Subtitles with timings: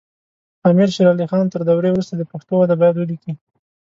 [0.69, 3.33] امیر شیر علی خان تر دورې وروسته د پښتو وده باید ولیکي.